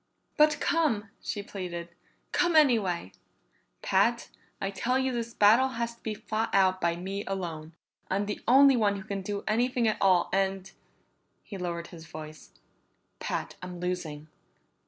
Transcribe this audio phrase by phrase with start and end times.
[0.35, 1.89] "But come," she pleaded.
[2.31, 3.11] "Come anyway!"
[3.83, 7.73] "Pat, I tell you this battle has to be fought out by me alone.
[8.09, 10.71] I'm the only one who can do anything at all and,"
[11.43, 12.49] he lowered his voice,
[13.19, 14.27] "Pat, I'm losing!"